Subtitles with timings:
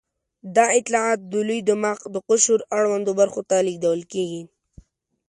[0.55, 4.41] دا اطلاعات د لوی دماغ د قشر اړوندو برخو ته لېږدول کېږي.